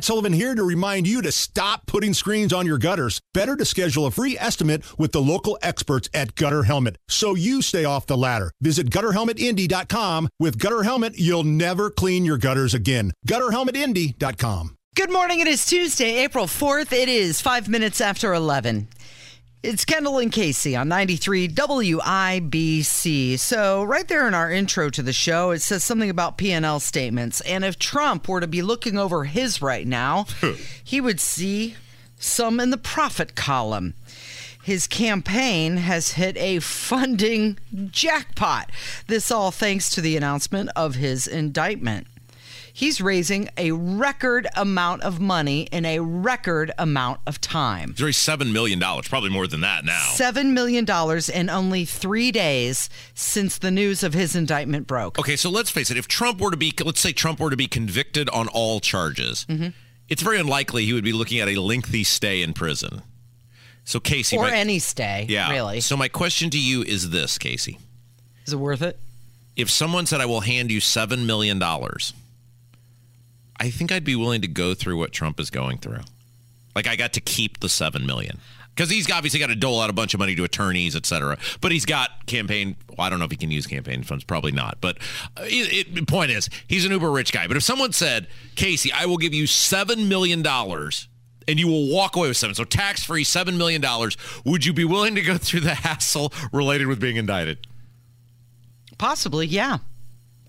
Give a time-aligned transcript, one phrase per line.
[0.00, 3.20] Matt Sullivan here to remind you to stop putting screens on your gutters.
[3.34, 7.60] Better to schedule a free estimate with the local experts at Gutter Helmet so you
[7.60, 8.50] stay off the ladder.
[8.62, 10.30] Visit gutterhelmetindy.com.
[10.38, 13.12] With Gutter Helmet, you'll never clean your gutters again.
[13.28, 14.78] Gutterhelmetindy.com.
[14.96, 15.40] Good morning.
[15.40, 16.94] It is Tuesday, April 4th.
[16.94, 18.88] It is five minutes after 11.
[19.62, 23.38] It's Kendall and Casey on 93 WIBC.
[23.38, 27.42] So, right there in our intro to the show, it says something about P&L statements.
[27.42, 30.24] And if Trump were to be looking over his right now,
[30.82, 31.76] he would see
[32.18, 33.92] some in the profit column.
[34.62, 37.58] His campaign has hit a funding
[37.90, 38.70] jackpot.
[39.08, 42.06] This all thanks to the announcement of his indictment.
[42.72, 47.90] He's raising a record amount of money in a record amount of time.
[47.90, 50.00] He's raised $7 million, probably more than that now.
[50.14, 50.86] $7 million
[51.34, 55.18] in only three days since the news of his indictment broke.
[55.18, 55.96] Okay, so let's face it.
[55.96, 59.44] If Trump were to be, let's say Trump were to be convicted on all charges,
[59.48, 59.68] Mm-hmm.
[60.08, 63.02] it's very unlikely he would be looking at a lengthy stay in prison.
[63.84, 64.36] So, Casey.
[64.36, 65.50] Or my- any stay, yeah.
[65.50, 65.80] really.
[65.80, 67.78] So, my question to you is this, Casey.
[68.46, 68.98] Is it worth it?
[69.56, 71.60] If someone said, I will hand you $7 million,
[73.60, 76.00] I think I'd be willing to go through what Trump is going through.
[76.74, 78.38] Like, I got to keep the $7 million.
[78.74, 81.36] Because he's obviously got to dole out a bunch of money to attorneys, et cetera.
[81.60, 82.76] But he's got campaign.
[82.88, 84.24] Well, I don't know if he can use campaign funds.
[84.24, 84.78] Probably not.
[84.80, 84.98] But
[85.36, 87.46] uh, it, it, point is, he's an uber rich guy.
[87.46, 92.16] But if someone said, Casey, I will give you $7 million and you will walk
[92.16, 93.84] away with seven, so tax free $7 million,
[94.44, 97.58] would you be willing to go through the hassle related with being indicted?
[98.96, 99.78] Possibly, yeah.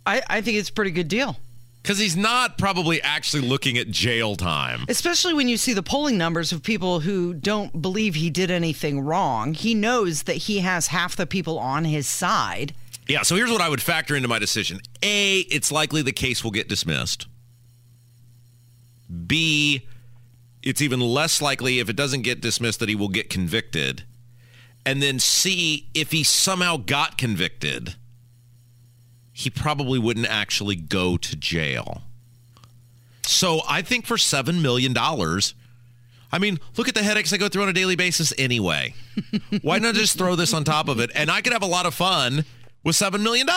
[0.06, 1.38] I, I think it's a pretty good deal.
[1.82, 4.86] Because he's not probably actually looking at jail time.
[4.88, 9.02] Especially when you see the polling numbers of people who don't believe he did anything
[9.02, 9.54] wrong.
[9.54, 12.74] He knows that he has half the people on his side.
[13.08, 14.80] Yeah, so here's what I would factor into my decision.
[15.04, 17.28] A, it's likely the case will get dismissed.
[19.26, 19.88] B,
[20.62, 24.04] it's even less likely if it doesn't get dismissed that he will get convicted.
[24.86, 27.96] And then C, if he somehow got convicted,
[29.42, 32.04] he probably wouldn't actually go to jail.
[33.24, 37.64] So I think for $7 million, I mean, look at the headaches I go through
[37.64, 38.94] on a daily basis anyway.
[39.62, 41.12] Why not just throw this on top of it?
[41.16, 42.46] And I could have a lot of fun
[42.84, 43.48] with $7 million.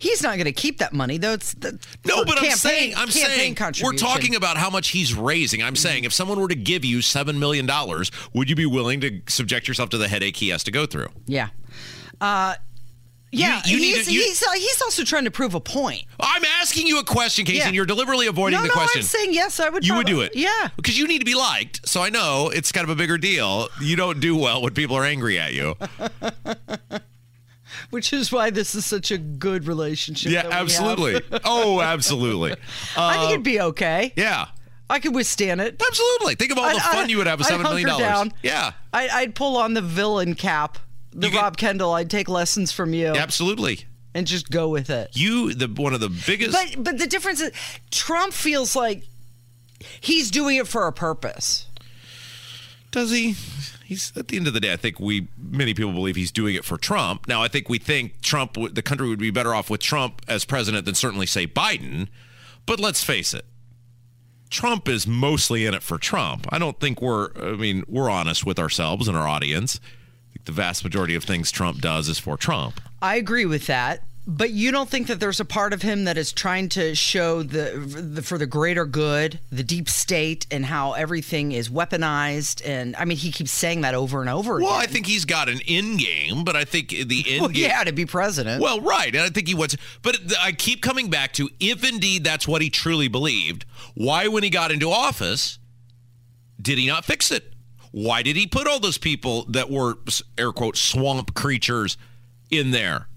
[0.00, 1.32] He's not going to keep that money, though.
[1.32, 5.62] It's the, No, but I'm saying, I'm saying, we're talking about how much he's raising.
[5.62, 9.00] I'm saying, if someone were to give you seven million dollars, would you be willing
[9.02, 11.08] to subject yourself to the headache he has to go through?
[11.26, 11.48] Yeah.
[12.20, 12.54] Uh,
[13.30, 16.04] yeah, you need he's, to- you- he's, uh, he's also trying to prove a point.
[16.20, 17.66] I'm asking you a question, Casey, Yeah.
[17.66, 19.00] and you're deliberately avoiding no, the no, question.
[19.00, 19.86] I'm saying yes, I would.
[19.86, 20.68] you would do it, Yeah.
[20.76, 21.86] because you need to be liked.
[21.88, 23.68] So I know it's kind of a bigger deal.
[23.80, 25.74] You don't do well when people are angry at you.
[27.90, 30.32] Which is why this is such a good relationship.
[30.32, 30.62] yeah, that we have.
[30.64, 31.22] absolutely.
[31.44, 32.52] oh, absolutely.
[32.96, 34.12] I think Uh, it'd be okay.
[34.16, 34.48] yeah,
[34.90, 35.80] I could withstand it.
[35.86, 36.34] absolutely.
[36.34, 38.30] Think of all I'd- the fun I'd- you would have with seven million dollars.
[38.42, 40.78] Yeah, I, I'd pull on the villain cap,
[41.12, 41.92] the could- Rob Kendall.
[41.92, 43.84] I'd take lessons from you absolutely.
[44.14, 45.10] and just go with it.
[45.14, 46.52] You, the one of the biggest.
[46.52, 47.52] But but the difference is,
[47.90, 49.04] Trump feels like
[50.00, 51.66] he's doing it for a purpose.
[52.90, 53.34] Does he?
[53.84, 54.72] He's at the end of the day.
[54.72, 57.26] I think we many people believe he's doing it for Trump.
[57.26, 60.44] Now, I think we think Trump, the country would be better off with Trump as
[60.44, 62.08] president than certainly say Biden.
[62.66, 63.46] But let's face it,
[64.50, 66.46] Trump is mostly in it for Trump.
[66.50, 67.30] I don't think we're.
[67.36, 69.80] I mean, we're honest with ourselves and our audience.
[70.48, 72.80] The vast majority of things Trump does is for Trump.
[73.02, 74.02] I agree with that.
[74.26, 77.42] But you don't think that there's a part of him that is trying to show
[77.42, 82.66] the, the for the greater good, the deep state, and how everything is weaponized.
[82.66, 84.80] And I mean, he keeps saying that over and over Well, again.
[84.80, 87.64] I think he's got an end game, but I think the end Well, game.
[87.64, 88.62] yeah, to be president.
[88.62, 89.14] Well, right.
[89.14, 92.62] And I think he was, but I keep coming back to if indeed that's what
[92.62, 95.58] he truly believed, why, when he got into office,
[96.60, 97.52] did he not fix it?
[97.92, 99.98] Why did he put all those people that were,
[100.36, 101.96] air quote, swamp creatures
[102.50, 103.08] in there?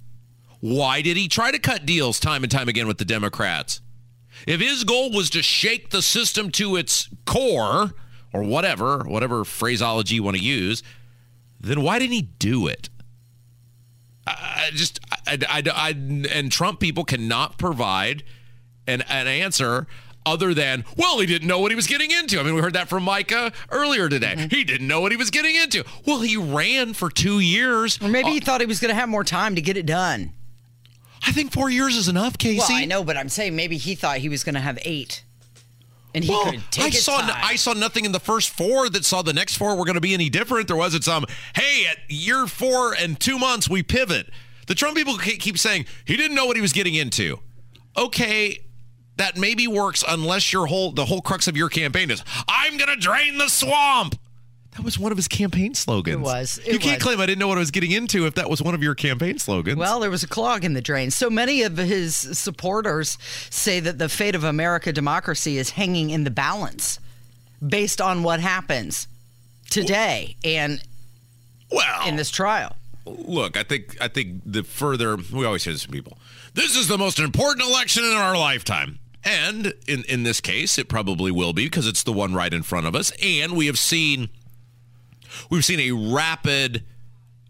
[0.60, 3.82] Why did he try to cut deals time and time again with the Democrats?
[4.48, 7.92] If his goal was to shake the system to its core,
[8.34, 10.84] or whatever, whatever phraseology you want to use,
[11.60, 12.90] then why didn't he do it?
[14.26, 18.24] I just I, I, I, and Trump people cannot provide
[18.88, 19.88] an, an answer
[20.26, 22.40] other than well he didn't know what he was getting into.
[22.40, 24.36] I mean we heard that from Micah earlier today.
[24.38, 24.50] Mm-hmm.
[24.56, 25.84] He didn't know what he was getting into.
[26.06, 28.00] Well he ran for 2 years.
[28.02, 29.86] or maybe he uh, thought he was going to have more time to get it
[29.86, 30.34] done.
[31.26, 32.58] I think 4 years is enough, Casey.
[32.60, 35.24] Well, I know, but I'm saying maybe he thought he was going to have eight,
[36.16, 37.30] and he Well, could take I saw time.
[37.44, 40.02] I saw nothing in the first four that saw the next four were going to
[40.02, 40.68] be any different.
[40.68, 41.26] There wasn't some
[41.56, 44.30] hey at year four and two months we pivot.
[44.68, 47.40] The Trump people keep saying he didn't know what he was getting into.
[47.98, 48.62] Okay,
[49.18, 52.90] that maybe works unless your whole the whole crux of your campaign is I'm going
[52.90, 54.16] to drain the swamp.
[54.78, 56.16] That was one of his campaign slogans.
[56.16, 56.58] It was.
[56.60, 57.04] It you can't was.
[57.04, 58.96] claim I didn't know what I was getting into if that was one of your
[58.96, 59.78] campaign slogans.
[59.78, 61.12] Well, there was a clog in the drain.
[61.12, 63.18] So many of his supporters
[63.50, 67.00] say that the fate of America democracy is hanging in the balance
[67.66, 69.10] based on what happens
[69.70, 70.82] today and
[71.70, 72.76] well, in this trial.
[73.06, 76.18] look, I think I think the further we always hear this to people,
[76.54, 79.00] this is the most important election in our lifetime.
[79.24, 82.64] And in, in this case, it probably will be because it's the one right in
[82.64, 83.12] front of us.
[83.22, 84.30] And we have seen
[85.50, 86.84] we've seen a rapid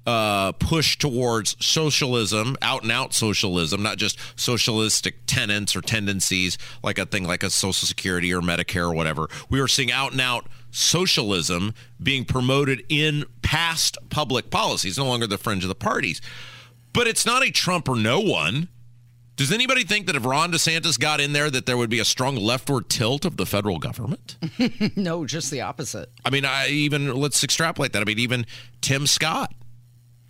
[0.06, 6.98] uh, push towards socialism, out and out socialism, not just socialistic tenets or tendencies like
[6.98, 9.30] a thing like a Social Security or Medicare or whatever.
[9.50, 15.28] We are seeing out and out socialism being promoted in past public policies, no longer
[15.28, 16.22] the fringe of the parties.
[16.94, 18.70] But it's not a Trump or no one.
[19.42, 22.06] Does anybody think that if Ron DeSantis got in there, that there would be a
[22.06, 24.38] strong leftward tilt of the federal government?
[24.96, 26.12] no, just the opposite.
[26.24, 28.04] I mean, I even let's extrapolate that.
[28.04, 28.46] I mean, even
[28.82, 29.52] Tim Scott.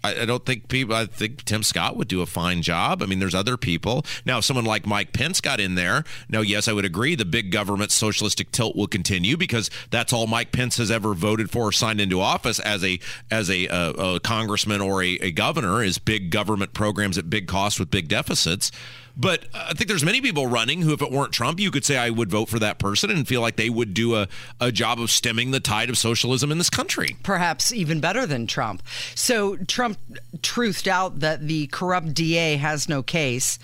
[0.01, 0.95] I, I don't think people.
[0.95, 3.03] I think Tim Scott would do a fine job.
[3.03, 4.37] I mean, there's other people now.
[4.37, 7.15] If someone like Mike Pence got in there, now yes, I would agree.
[7.15, 11.51] The big government socialistic tilt will continue because that's all Mike Pence has ever voted
[11.51, 12.97] for or signed into office as a
[13.29, 17.45] as a, uh, a congressman or a, a governor is big government programs at big
[17.45, 18.71] cost with big deficits.
[19.15, 21.97] But I think there's many people running who, if it weren't Trump, you could say
[21.97, 24.27] I would vote for that person and feel like they would do a,
[24.59, 27.17] a job of stemming the tide of socialism in this country.
[27.23, 28.81] Perhaps even better than Trump.
[29.15, 29.97] So Trump
[30.37, 33.59] truthed out that the corrupt DA has no case.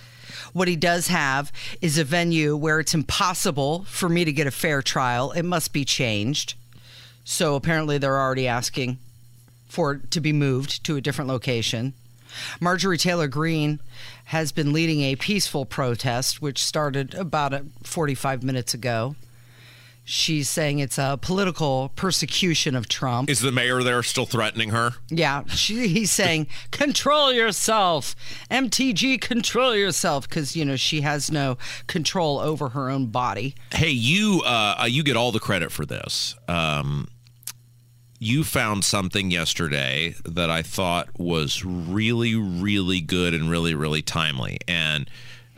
[0.54, 1.52] What he does have
[1.82, 5.32] is a venue where it's impossible for me to get a fair trial.
[5.32, 6.56] It must be changed.
[7.24, 8.98] So apparently they're already asking
[9.68, 11.94] for it to be moved to a different location.
[12.60, 13.80] Marjorie Taylor Greene
[14.26, 19.16] has been leading a peaceful protest, which started about uh, 45 minutes ago.
[20.10, 23.30] She's saying it's a political persecution of Trump.
[23.30, 24.92] Is the mayor there still threatening her?
[25.10, 28.16] Yeah, she, he's saying, control yourself.
[28.50, 30.30] MTG, control yourself.
[30.30, 31.58] Because, you know, she has no
[31.88, 33.54] control over her own body.
[33.74, 36.36] Hey, you uh, you get all the credit for this.
[36.48, 37.10] Um,
[38.20, 44.58] you found something yesterday that I thought was really, really good and really, really timely.
[44.68, 45.10] And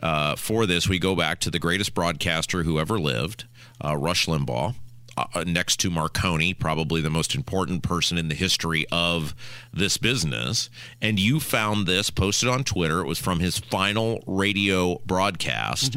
[0.02, 3.44] uh, for this, we go back to the greatest broadcaster who ever lived,
[3.84, 4.74] uh, Rush Limbaugh.
[5.16, 9.34] Uh, next to Marconi, probably the most important person in the history of
[9.72, 10.70] this business.
[11.02, 13.00] And you found this posted on Twitter.
[13.00, 15.96] It was from his final radio broadcast,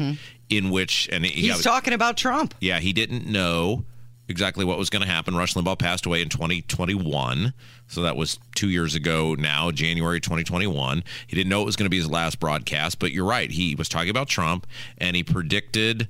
[0.50, 2.54] in which and he He's talking about Trump.
[2.60, 3.84] yeah, he didn't know
[4.28, 5.36] exactly what was going to happen.
[5.36, 7.52] Rush Limbaugh passed away in 2021.
[7.88, 11.04] So that was two years ago now, January 2021.
[11.26, 13.50] He didn't know it was going to be his last broadcast, but you're right.
[13.50, 14.66] He was talking about Trump
[14.98, 16.08] and he predicted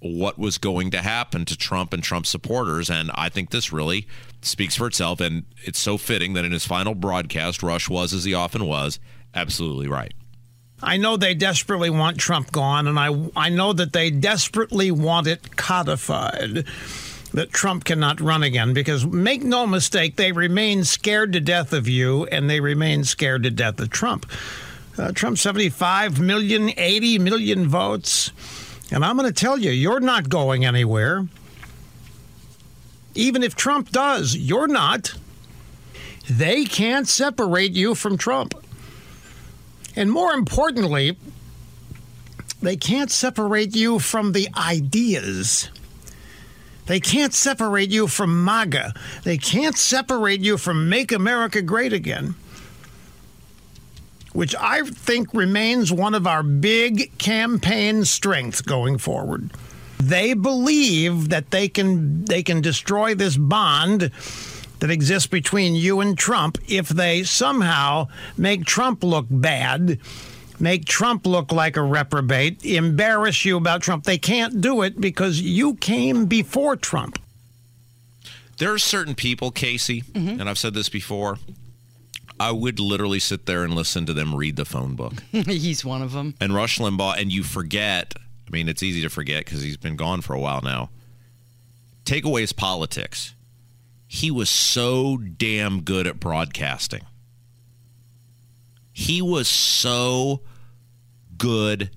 [0.00, 2.88] what was going to happen to Trump and Trump supporters.
[2.88, 4.06] And I think this really
[4.42, 5.20] speaks for itself.
[5.20, 9.00] And it's so fitting that in his final broadcast, Rush was, as he often was,
[9.34, 10.14] absolutely right.
[10.80, 15.26] I know they desperately want Trump gone, and I, I know that they desperately want
[15.26, 16.66] it codified
[17.32, 21.88] that Trump cannot run again because make no mistake, they remain scared to death of
[21.88, 24.26] you and they remain scared to death of Trump.
[24.96, 28.32] Uh, Trump 75 million, 80 million votes.
[28.90, 31.26] And I'm going to tell you, you're not going anywhere.
[33.14, 35.14] Even if Trump does, you're not.
[36.28, 38.54] They can't separate you from Trump.
[39.94, 41.16] And more importantly,
[42.60, 45.70] they can't separate you from the ideas.
[46.88, 48.94] They can't separate you from MAGA.
[49.22, 52.34] They can't separate you from Make America Great Again,
[54.32, 59.50] which I think remains one of our big campaign strengths going forward.
[59.98, 64.10] They believe that they can they can destroy this bond
[64.78, 69.98] that exists between you and Trump if they somehow make Trump look bad,
[70.60, 74.04] make Trump look like a reprobate, embarrass you about Trump.
[74.04, 77.18] They can't do it because you came before Trump.
[78.58, 80.40] There are certain people, Casey, mm-hmm.
[80.40, 81.38] and I've said this before.
[82.40, 85.14] I would literally sit there and listen to them read the phone book.
[85.32, 86.34] He's one of them.
[86.40, 88.14] and Rush Limbaugh, and you forget.
[88.16, 90.88] I mean, it's easy to forget because he's been gone for a while now.
[92.06, 93.34] Take away his politics.
[94.06, 97.02] He was so damn good at broadcasting.
[98.98, 100.40] He was so
[101.38, 101.90] good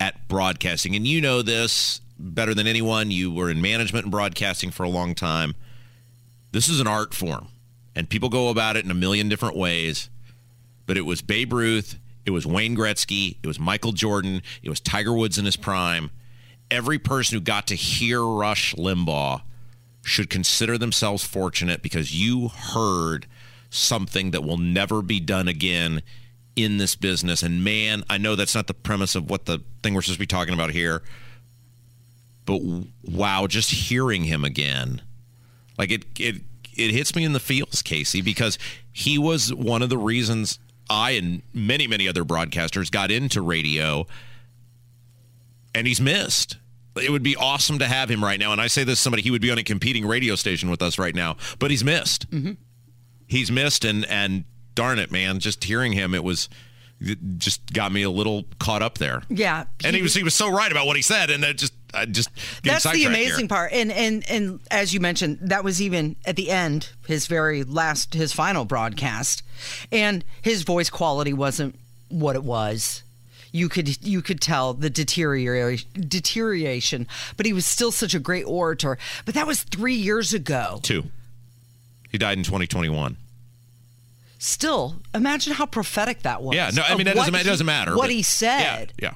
[0.00, 0.96] at broadcasting.
[0.96, 3.12] And you know this better than anyone.
[3.12, 5.54] You were in management and broadcasting for a long time.
[6.50, 7.46] This is an art form,
[7.94, 10.10] and people go about it in a million different ways.
[10.86, 14.80] But it was Babe Ruth, it was Wayne Gretzky, it was Michael Jordan, it was
[14.80, 16.10] Tiger Woods in his prime.
[16.68, 19.42] every person who got to hear Rush Limbaugh
[20.02, 23.26] should consider themselves fortunate because you heard
[23.70, 26.02] something that will never be done again
[26.56, 27.42] in this business.
[27.42, 30.20] And man, I know that's not the premise of what the thing we're supposed to
[30.20, 31.02] be talking about here,
[32.46, 32.60] but
[33.04, 35.02] wow, just hearing him again,
[35.78, 36.42] like it, it,
[36.74, 38.58] it hits me in the feels, Casey, because
[38.92, 44.06] he was one of the reasons I and many, many other broadcasters got into radio,
[45.74, 46.56] and he's missed.
[46.96, 48.50] It would be awesome to have him right now.
[48.50, 50.82] And I say this to somebody, he would be on a competing radio station with
[50.82, 52.28] us right now, but he's missed.
[52.30, 52.52] Mm-hmm.
[53.28, 56.48] He's missed, and and darn it, man, just hearing him, it was
[57.00, 59.22] it just got me a little caught up there.
[59.28, 61.72] Yeah, and he was he was so right about what he said, and that just
[61.94, 62.30] I just
[62.62, 63.48] that's the amazing here.
[63.48, 63.72] part.
[63.72, 68.14] And and and as you mentioned, that was even at the end, his very last,
[68.14, 69.42] his final broadcast,
[69.90, 71.74] and his voice quality wasn't
[72.08, 73.02] what it was.
[73.52, 78.44] You could you could tell the deterioration deterioration, but he was still such a great
[78.44, 78.98] orator.
[79.24, 80.80] But that was three years ago.
[80.82, 81.04] Two.
[82.10, 83.16] He died in 2021
[84.40, 86.56] still imagine how prophetic that was.
[86.56, 87.96] Yeah, no, I mean it doesn't, he, it doesn't matter.
[87.96, 88.92] What he said.
[88.98, 89.10] Yeah,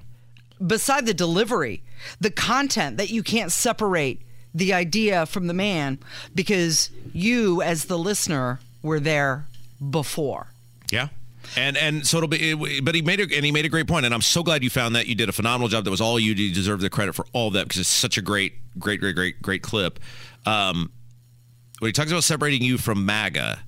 [0.60, 0.64] yeah.
[0.64, 1.82] Beside the delivery,
[2.20, 4.22] the content that you can't separate
[4.54, 5.98] the idea from the man
[6.32, 9.46] because you, as the listener, were there
[9.90, 10.46] before.
[10.92, 11.08] Yeah.
[11.56, 14.06] And and so it'll be, but he made a, and he made a great point,
[14.06, 15.06] and I'm so glad you found that.
[15.06, 15.84] You did a phenomenal job.
[15.84, 16.32] That was all you.
[16.32, 19.42] You deserve the credit for all that because it's such a great, great, great, great,
[19.42, 20.00] great clip.
[20.46, 20.92] Um,
[21.80, 23.58] when he talks about separating you from MAGA,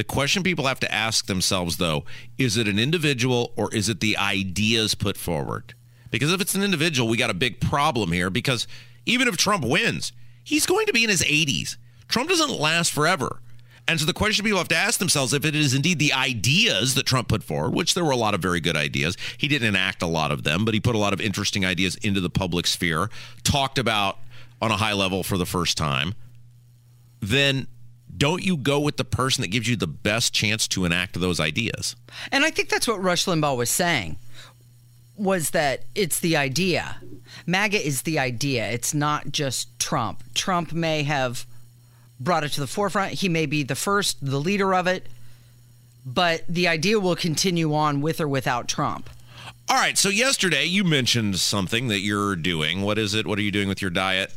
[0.00, 2.06] the question people have to ask themselves, though,
[2.38, 5.74] is it an individual or is it the ideas put forward?
[6.10, 8.66] Because if it's an individual, we got a big problem here because
[9.04, 11.76] even if Trump wins, he's going to be in his 80s.
[12.08, 13.42] Trump doesn't last forever.
[13.86, 16.94] And so the question people have to ask themselves if it is indeed the ideas
[16.94, 19.18] that Trump put forward, which there were a lot of very good ideas.
[19.36, 21.96] He didn't enact a lot of them, but he put a lot of interesting ideas
[21.96, 23.10] into the public sphere,
[23.42, 24.18] talked about
[24.62, 26.14] on a high level for the first time.
[27.20, 27.66] Then
[28.16, 31.40] don't you go with the person that gives you the best chance to enact those
[31.40, 31.96] ideas?
[32.32, 34.16] And I think that's what Rush Limbaugh was saying
[35.16, 36.96] was that it's the idea.
[37.46, 38.70] MAGA is the idea.
[38.70, 40.22] It's not just Trump.
[40.34, 41.44] Trump may have
[42.18, 43.12] brought it to the forefront.
[43.14, 45.06] He may be the first, the leader of it,
[46.06, 49.10] but the idea will continue on with or without Trump.
[49.68, 49.96] All right.
[49.96, 52.82] So yesterday you mentioned something that you're doing.
[52.82, 53.26] What is it?
[53.26, 54.32] What are you doing with your diet?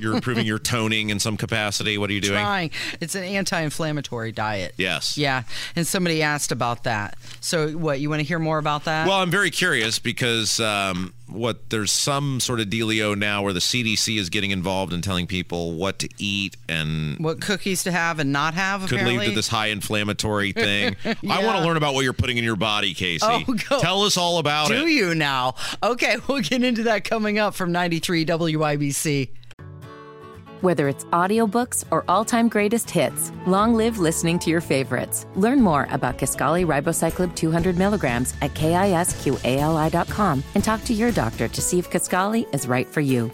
[0.00, 1.98] You're improving your toning in some capacity.
[1.98, 2.40] What are you doing?
[2.40, 2.70] Trying.
[3.00, 4.74] It's an anti-inflammatory diet.
[4.76, 5.16] Yes.
[5.16, 5.44] Yeah.
[5.76, 7.16] And somebody asked about that.
[7.40, 9.06] So, what you want to hear more about that?
[9.06, 13.60] Well, I'm very curious because um, what there's some sort of dealio now where the
[13.60, 18.18] CDC is getting involved in telling people what to eat and what cookies to have
[18.18, 18.82] and not have.
[18.82, 19.18] Could apparently.
[19.18, 20.96] lead to this high inflammatory thing.
[21.04, 21.14] yeah.
[21.30, 23.26] I want to learn about what you're putting in your body, Casey.
[23.28, 23.80] Oh, go.
[23.80, 24.80] Tell us all about Do it.
[24.80, 25.54] Do you now?
[25.82, 29.30] Okay, we'll get into that coming up from 93 WIBC.
[30.60, 35.24] Whether it's audiobooks or all-time greatest hits, long live listening to your favorites.
[35.34, 41.62] Learn more about Kisqali Ribociclib 200 milligrams at kisqali.com and talk to your doctor to
[41.62, 43.30] see if Kisqali is right for you.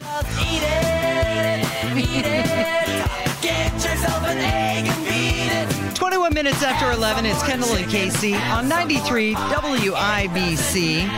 [0.00, 3.42] Eat it, eat it.
[3.42, 5.50] Get yourself an egg and beat
[5.90, 5.96] it.
[5.96, 11.08] 21 minutes after 11, it's Kendall and Casey on 93 WIBC.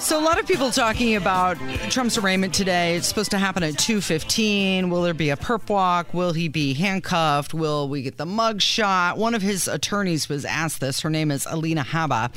[0.00, 1.58] So a lot of people talking about
[1.90, 2.96] Trump's arraignment today.
[2.96, 4.88] It's supposed to happen at 2:15.
[4.88, 6.14] Will there be a perp walk?
[6.14, 7.52] Will he be handcuffed?
[7.52, 9.18] Will we get the mug shot?
[9.18, 11.00] One of his attorneys was asked this.
[11.00, 12.32] Her name is Alina Habba,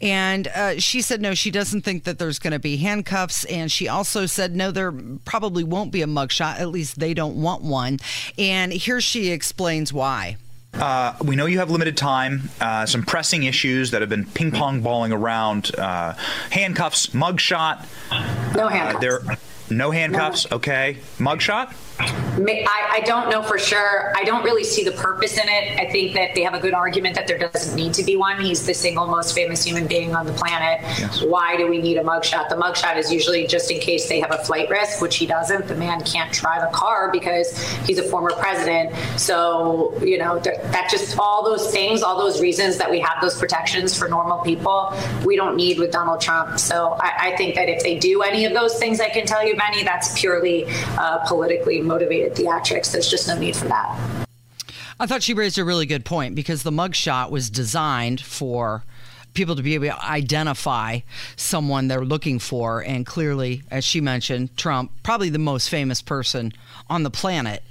[0.00, 3.44] and uh, she said no, she doesn't think that there's going to be handcuffs.
[3.46, 4.92] And she also said no, there
[5.24, 6.60] probably won't be a mug shot.
[6.60, 7.98] At least they don't want one.
[8.38, 10.36] And here she explains why.
[10.78, 14.50] Uh, we know you have limited time, uh, some pressing issues that have been ping
[14.50, 16.12] pong balling around uh,
[16.50, 17.86] handcuffs, mugshot.
[18.54, 19.00] No handcuffs.
[19.00, 19.20] there,
[19.70, 20.56] no handcuffs, no.
[20.58, 20.98] okay.
[21.18, 21.74] Mugshot?
[21.98, 24.12] I, I, don't know for sure.
[24.14, 25.78] I don't really see the purpose in it.
[25.78, 28.40] I think that they have a good argument that there doesn't need to be one.
[28.40, 30.80] He's the single most famous human being on the planet.
[30.98, 31.22] Yes.
[31.22, 32.48] Why do we need a mugshot?
[32.50, 35.68] The mugshot is usually just in case they have a flight risk, which he doesn't.
[35.68, 38.94] The man can't drive a car because he's a former president.
[39.18, 43.38] So, you know, that just all those things, all those reasons that we have those
[43.38, 46.58] protections for normal people, we don't need with Donald Trump.
[46.58, 49.46] So I, I think that if they do any of those things, I can tell
[49.46, 50.66] you, Benny, that's purely
[50.98, 52.92] uh, politically motivated theatrics.
[52.92, 54.26] There's just no need for that.
[54.98, 58.82] I thought she raised a really good point because the mugshot was designed for
[59.34, 61.00] people to be able to identify
[61.36, 62.80] someone they're looking for.
[62.80, 66.52] And clearly, as she mentioned, Trump, probably the most famous person
[66.88, 67.62] on the planet.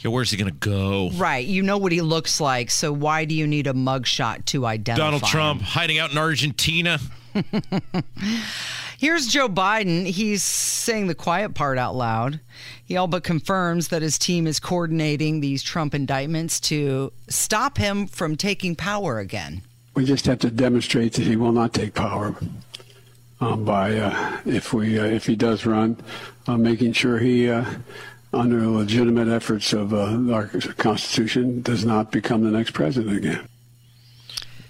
[0.00, 1.10] Yeah, where's he going to go?
[1.14, 1.46] Right.
[1.46, 2.70] You know what he looks like.
[2.70, 5.04] So why do you need a mugshot to identify?
[5.04, 5.66] Donald Trump him?
[5.66, 6.98] hiding out in Argentina.
[9.02, 10.06] Here's Joe Biden.
[10.06, 12.38] He's saying the quiet part out loud.
[12.84, 18.06] He all but confirms that his team is coordinating these Trump indictments to stop him
[18.06, 19.62] from taking power again.
[19.96, 22.36] We just have to demonstrate that he will not take power
[23.40, 25.96] um, by, uh, if we, uh, if he does run,
[26.46, 27.64] uh, making sure he, uh,
[28.32, 33.48] under legitimate efforts of uh, our Constitution, does not become the next president again.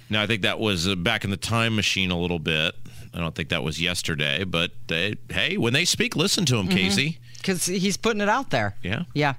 [0.09, 2.75] Now, I think that was uh, back in the time machine a little bit.
[3.15, 6.69] I don't think that was yesterday, but they, hey, when they speak, listen to them,
[6.69, 6.77] mm-hmm.
[6.79, 7.19] Casey.
[7.37, 8.77] Because he's putting it out there.
[8.85, 9.03] Yeah.
[9.15, 9.35] Yeah.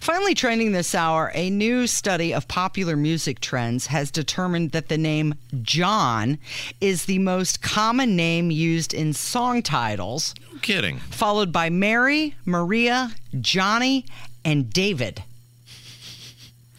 [0.00, 4.96] Finally, trending this hour, a new study of popular music trends has determined that the
[4.96, 6.38] name John
[6.80, 10.98] is the most common name used in song titles, No kidding.
[10.98, 14.06] followed by Mary, Maria, Johnny,
[14.44, 15.24] and David.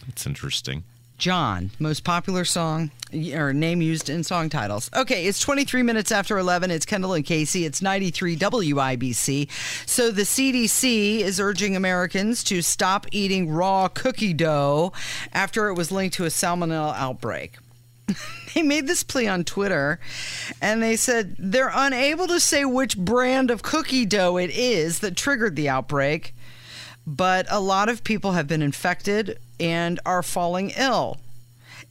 [0.07, 0.83] That's interesting.
[1.19, 2.91] John, most popular song
[3.33, 4.89] or name used in song titles.
[4.95, 6.71] Okay, it's 23 minutes after 11.
[6.71, 7.65] It's Kendall and Casey.
[7.65, 9.49] It's 93 WIBC.
[9.85, 14.93] So the CDC is urging Americans to stop eating raw cookie dough
[15.33, 17.57] after it was linked to a salmonella outbreak.
[18.55, 19.99] They made this plea on Twitter
[20.59, 25.15] and they said they're unable to say which brand of cookie dough it is that
[25.15, 26.33] triggered the outbreak
[27.09, 31.17] but a lot of people have been infected and are falling ill.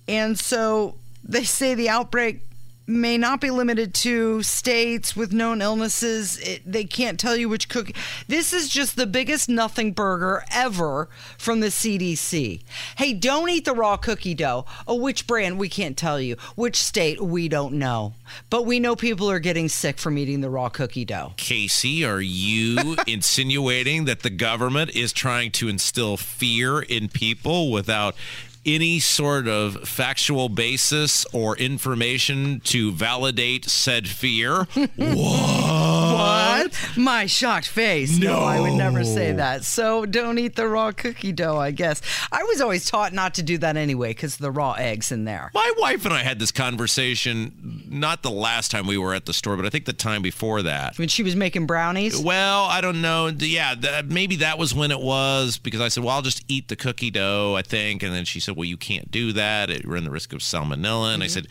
[0.06, 0.94] And so
[1.24, 2.42] they say the outbreak
[2.88, 6.38] may not be limited to states with known illnesses.
[6.38, 7.94] It, they can't tell you which cookie.
[8.26, 12.62] This is just the biggest nothing burger ever from the CDC.
[12.96, 14.64] Hey, don't eat the raw cookie dough.
[14.86, 15.58] Oh, which brand?
[15.58, 16.36] We can't tell you.
[16.56, 17.20] Which state?
[17.20, 18.14] We don't know.
[18.48, 21.34] But we know people are getting sick from eating the raw cookie dough.
[21.36, 28.14] Casey, are you insinuating that the government is trying to instill fear in people without
[28.64, 34.66] any sort of factual basis or information to validate said fear?
[36.18, 36.72] What?
[36.96, 38.18] My shocked face.
[38.18, 38.40] No.
[38.40, 39.64] I would never say that.
[39.64, 42.02] So don't eat the raw cookie dough, I guess.
[42.32, 45.50] I was always taught not to do that anyway because the raw eggs in there.
[45.54, 49.32] My wife and I had this conversation not the last time we were at the
[49.32, 50.98] store, but I think the time before that.
[50.98, 52.18] When she was making brownies.
[52.18, 53.28] Well, I don't know.
[53.28, 56.68] Yeah, that, maybe that was when it was because I said, "Well, I'll just eat
[56.68, 59.70] the cookie dough," I think, and then she said, "Well, you can't do that.
[59.70, 61.32] It run the risk of salmonella." And I mm-hmm.
[61.32, 61.48] said,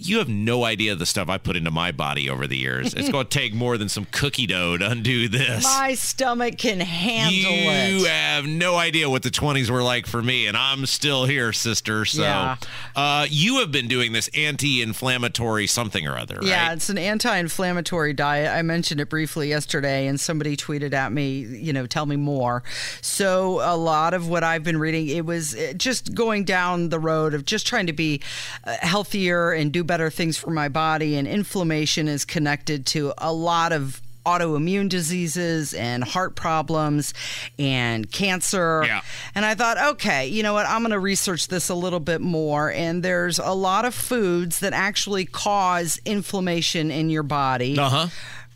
[0.00, 2.94] "You have no idea the stuff I put into my body over the years.
[2.94, 6.80] It's going to take more than some cookie dough to undo this." My stomach can
[6.80, 7.90] handle you it.
[8.00, 11.52] You have no idea what the 20s were like for me, and I'm still here,
[11.52, 12.04] sister.
[12.04, 12.56] So, Yeah.
[12.96, 16.46] uh, you have been doing this anti-inflammatory something or other, right?
[16.46, 18.50] Yeah, it's an anti-inflammatory diet.
[18.50, 22.62] I mentioned it briefly yesterday, and somebody tweeted at me, you know, tell me more.
[23.00, 26.98] So a lot of what I've been reading, it was uh, just going down the
[26.98, 28.20] road of just trying to be
[28.64, 31.16] uh, healthier and do better things for my body.
[31.16, 37.12] And inflammation is connected to a lot of autoimmune diseases and heart problems
[37.58, 38.84] and cancer.
[38.86, 39.00] Yeah.
[39.34, 40.66] And I thought, okay, you know what?
[40.66, 42.70] I'm going to research this a little bit more.
[42.70, 47.76] And there's a lot of foods that actually cause inflammation in your body.
[47.76, 48.06] Uh huh.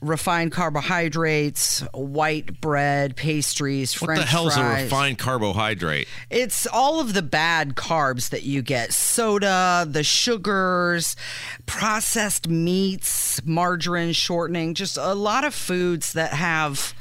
[0.04, 4.00] Refined carbohydrates, white bread, pastries, French.
[4.02, 6.06] What French the hell is a refined carbohydrate?
[6.28, 11.16] It's all of the bad carbs that you get soda, the sugars,
[11.64, 16.92] processed meats, margarine, shortening, just a lot of foods that have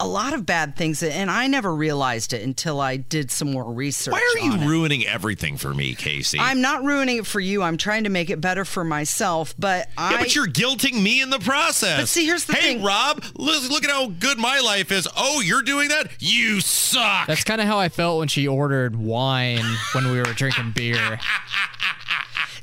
[0.00, 1.02] a lot of bad things.
[1.02, 4.12] And I never realized it until I did some more research.
[4.12, 4.66] Why are you on it.
[4.66, 6.38] ruining everything for me, Casey?
[6.40, 7.62] I'm not ruining it for you.
[7.62, 9.54] I'm trying to make it better for myself.
[9.58, 10.12] But I.
[10.12, 12.00] yeah, but you're guilting me in the process.
[12.00, 12.78] But see, here's the hey, thing.
[12.78, 15.06] Hey, Rob, look, look at how good my life is.
[15.16, 16.10] Oh, you're doing that?
[16.18, 17.26] You suck.
[17.26, 21.20] That's kind of how I felt when she ordered wine when we were drinking beer.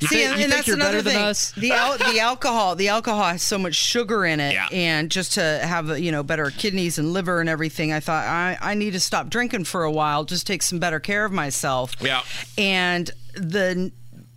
[0.00, 1.16] You See, think, and, you and that's another thing.
[1.16, 1.52] us?
[1.52, 4.68] The al- the alcohol, the alcohol has so much sugar in it, Yeah.
[4.72, 8.56] and just to have you know better kidneys and liver and everything, I thought I
[8.60, 11.94] I need to stop drinking for a while, just take some better care of myself.
[12.00, 12.22] Yeah.
[12.56, 13.92] and the.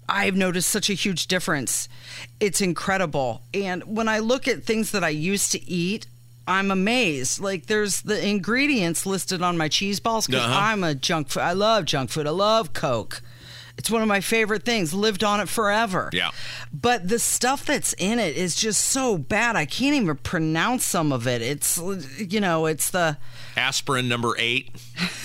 [0.09, 1.87] I've noticed such a huge difference.
[2.41, 3.43] It's incredible.
[3.53, 6.05] And when I look at things that I used to eat,
[6.45, 7.39] I'm amazed.
[7.39, 10.59] Like there's the ingredients listed on my cheese balls because Uh-huh.
[10.59, 11.39] I'm a junk food.
[11.41, 12.27] I love junk food.
[12.27, 13.21] I love Coke.
[13.81, 14.93] It's one of my favorite things.
[14.93, 16.11] Lived on it forever.
[16.13, 16.29] Yeah.
[16.71, 19.55] But the stuff that's in it is just so bad.
[19.55, 21.41] I can't even pronounce some of it.
[21.41, 21.81] It's
[22.19, 23.17] you know, it's the
[23.57, 24.69] Aspirin number eight,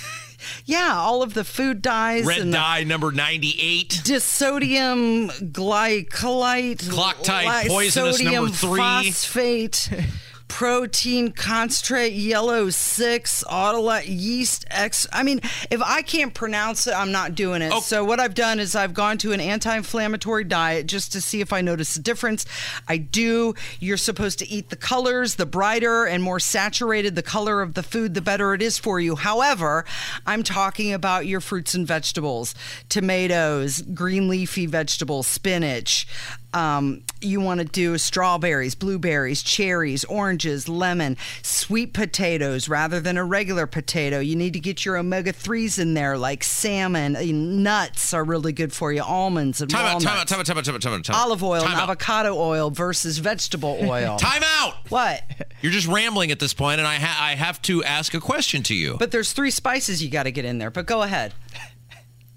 [0.64, 4.00] yeah, all of the food dyes red dye number 98.
[4.04, 8.78] disodium glycolite, Cloctide poisonous sodium number three.
[8.78, 9.90] phosphate.
[10.48, 15.06] protein concentrate, yellow six, autolyte, yeast X.
[15.12, 17.72] I mean, if I can't pronounce it, I'm not doing it.
[17.74, 17.80] Oh.
[17.80, 21.52] So what I've done is I've gone to an anti-inflammatory diet just to see if
[21.52, 22.46] I notice a difference.
[22.88, 23.54] I do.
[23.80, 25.34] You're supposed to eat the colors.
[25.34, 29.00] The brighter and more saturated the color of the food, the better it is for
[29.00, 29.16] you.
[29.16, 29.84] However,
[30.26, 32.54] I'm talking about your fruits and vegetables,
[32.88, 36.06] tomatoes, green leafy vegetables, spinach.
[36.56, 43.24] Um, you want to do strawberries, blueberries, cherries, oranges, lemon, sweet potatoes rather than a
[43.24, 44.20] regular potato.
[44.20, 47.14] You need to get your omega 3s in there, like salmon.
[47.14, 50.06] Uh, Nuts are really good for you, almonds and Time walnuts.
[50.06, 51.04] out, time out, time out, time out, time out.
[51.04, 51.22] time out.
[51.26, 51.82] Olive oil Time and out.
[51.90, 54.16] avocado oil versus vegetable oil.
[54.18, 54.74] Time out.
[54.88, 55.22] What?
[55.60, 58.62] You're just rambling at this point, and I ha- I have to ask a question
[58.64, 58.96] to you.
[58.98, 60.70] But there's three spices you got to get in there.
[60.70, 61.34] But go ahead.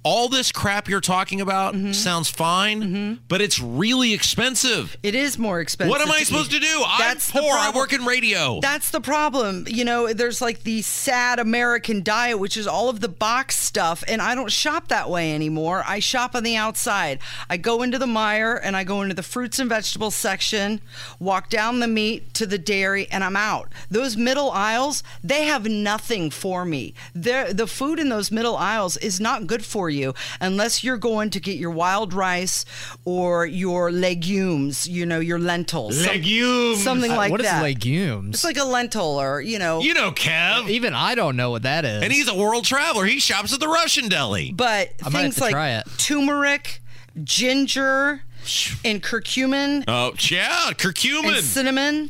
[0.01, 1.91] All this crap you're talking about Mm-hmm.
[1.91, 4.95] sounds fine, but it's really expensive.
[5.03, 5.89] It is more expensive.
[5.91, 6.83] What am I supposed to do?
[6.87, 7.51] I'm poor.
[7.51, 8.59] I work in radio.
[8.61, 9.65] That's the problem.
[9.67, 14.03] You know, there's like the sad American diet, which is all of the box stuff,
[14.07, 15.83] and I don't shop that way anymore.
[15.85, 17.19] I shop on the outside.
[17.49, 20.79] I go into the Meijer and I go into the fruits and vegetables section,
[21.19, 23.69] walk down the meat to the dairy, and I'm out.
[23.91, 26.93] Those middle aisles, they have nothing for me.
[27.13, 29.98] They're, the food in those middle aisles is not good for you
[30.41, 32.65] unless you're going to get your wild rice
[33.05, 35.97] or your legumes, you know, your lentils.
[36.03, 36.83] Some- Legumes.
[36.83, 37.61] something Uh, like what is that.
[37.63, 38.35] legumes?
[38.35, 39.81] It's like a lentil or, you know.
[39.81, 40.69] you know, Kev.
[40.69, 42.03] Even I don't know what that is.
[42.03, 43.05] And he's a world traveler.
[43.05, 44.51] He shops at the Russian deli.
[44.51, 46.81] but I might have things to like turmeric,
[47.23, 48.23] ginger,
[48.85, 51.41] and curcumin Oh, yeah, and curcumin.
[51.41, 52.09] cinnamon.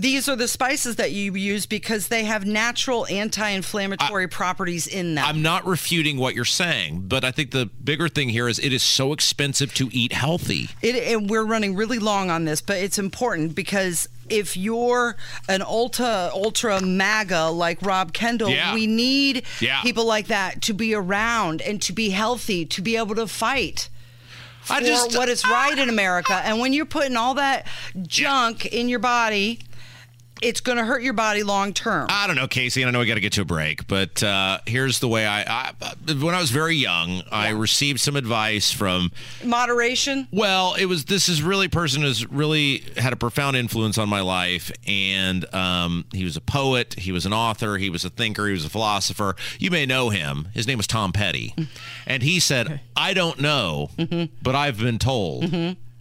[0.00, 5.24] These are the spices that you use because they have natural anti-inflammatory properties in them.
[5.26, 8.72] I'm not refuting what you're saying, but I think the bigger thing here is it
[8.72, 10.68] is so expensive to eat healthy.
[10.82, 15.16] It, and we're running really long on this, but it's important because if you're
[15.48, 18.74] an ultra ultra MAGA like Rob Kendall, Yeah.
[18.74, 19.80] we need Yeah.
[19.82, 23.88] people like that to be around and to be healthy, to be able to fight.
[24.60, 26.34] For I just- what is right in America.
[26.44, 27.66] And when you're putting all that
[28.06, 29.60] junk in your body,
[30.42, 32.06] it's going to hurt your body long term.
[32.10, 34.22] I don't know, Casey, and I know we got to get to a break, but
[34.22, 35.72] uh, here's the way I, I.
[36.12, 39.10] When I was very young, I received some advice from.
[39.44, 40.28] Moderation.
[40.30, 44.20] Well, it was this is really person who's really had a profound influence on my
[44.20, 48.46] life, and um, he was a poet, he was an author, he was a thinker,
[48.46, 49.34] he was a philosopher.
[49.58, 50.48] You may know him.
[50.54, 51.54] His name was Tom Petty,
[52.06, 53.90] and he said, "I don't know,
[54.42, 55.52] but I've been told,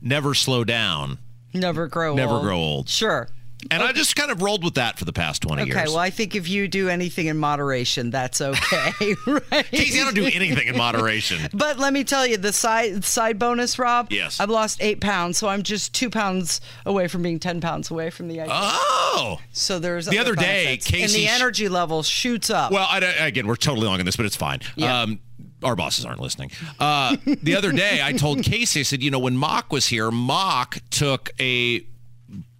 [0.01, 1.17] never slow down,
[1.53, 2.41] Never grow never old.
[2.43, 3.29] grow old." Sure.
[3.71, 5.77] And I just kind of rolled with that for the past twenty Okay, years.
[5.79, 9.65] Okay, well, I think if you do anything in moderation, that's okay, right?
[9.71, 11.39] Casey, I don't do anything in moderation.
[11.53, 14.11] But let me tell you, the side side bonus, Rob.
[14.11, 14.39] Yes.
[14.39, 18.09] I've lost eight pounds, so I'm just two pounds away from being ten pounds away
[18.11, 18.53] from the ideal.
[18.55, 19.39] Oh.
[19.51, 20.85] so there's The other other day, benefits.
[20.87, 22.71] and Casey the energy level shoots up.
[22.71, 24.59] Well, I, again, we're totally long on this, but it's fine.
[24.75, 25.01] Yeah.
[25.01, 25.19] Um,
[25.63, 26.51] our bosses aren't listening.
[26.79, 30.11] Uh, the other day, I told Casey, I said, you know, when Mock was here,
[30.11, 31.83] Mock took a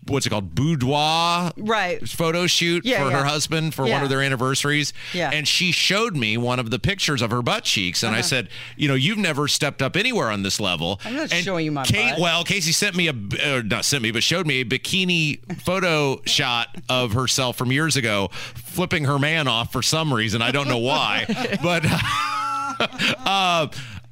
[0.10, 2.08] what's it called boudoir Right.
[2.08, 3.20] photo shoot Yeah, for yeah.
[3.20, 5.32] her husband for one of their anniversaries Yeah.
[5.34, 8.50] and she showed me one of the pictures of her butt cheeks and i said
[8.76, 11.10] you know you've never stepped up anywhere on this level Uh-huh.
[11.10, 12.20] I'm not And showing you my Kate, butt.
[12.20, 16.22] well casey sent me a uh, not sent me but showed me a bikini photo
[16.26, 20.68] shot of herself from years ago flipping her man off for some reason i don't
[20.68, 21.26] know why
[21.64, 21.84] but
[23.26, 23.68] uh,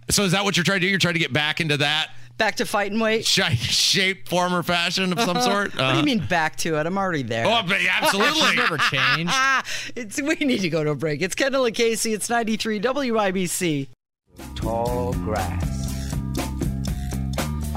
[0.10, 2.10] so is that what you're trying to do you're trying to get back into that
[2.38, 3.26] back to fighting weight.
[3.26, 5.98] sh- shape form or fashion of some sort What do Uh-huh.
[6.00, 6.86] you mean back to it?
[6.86, 7.46] I'm already there.
[7.46, 9.34] oh but yeah, absolutely She's never changed.
[9.96, 11.22] It's we need to go to a break.
[11.22, 12.14] It's Kendall and Casey.
[12.14, 13.88] It's 93 WIBC.
[14.56, 15.82] Tall grass.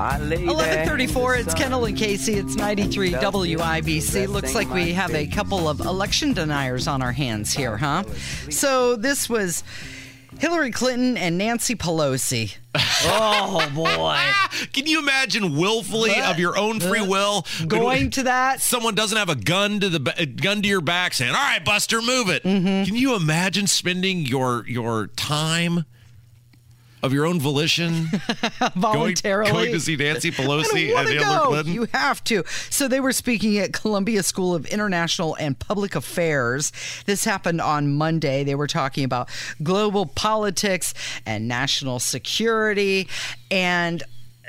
[0.01, 2.35] I lay there 1134, it's the Kendall and Casey.
[2.35, 4.29] It's 93 WIBC.
[4.29, 8.05] Looks like we have a couple of election deniers on our hands here, huh?
[8.49, 9.65] So this was
[10.39, 12.57] Hillary Clinton and Nancy Pelosi.
[13.05, 14.19] Oh, boy.
[14.73, 18.61] Can you imagine willfully of your own free will Going to that?
[18.61, 22.01] Someone doesn't have a gun to the gun to your back saying, "All right, Buster,
[22.01, 22.85] move it." Mm-hmm.
[22.85, 25.85] Can you imagine spending your your time
[27.03, 28.07] of your own volition
[28.59, 29.51] going, voluntarily.
[29.53, 31.47] going to see Nancy Pelosi and Hillary.
[31.47, 31.75] Clinton?
[31.75, 32.45] You have to.
[32.71, 36.73] So they were speaking at Columbia School of International and Public Affairs.
[37.07, 38.45] This happened on Monday.
[38.45, 39.29] They were talking about
[39.63, 40.95] global politics
[41.27, 43.09] and national security
[43.51, 44.03] and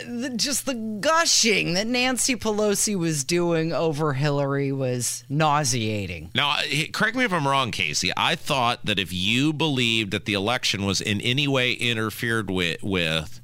[0.07, 6.29] the, just the gushing that Nancy Pelosi was doing over Hillary was nauseating.
[6.35, 6.57] Now,
[6.91, 8.11] correct me if I'm wrong, Casey.
[8.15, 12.81] I thought that if you believed that the election was in any way interfered with,
[12.83, 13.39] with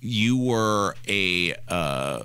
[0.00, 2.22] you were a uh,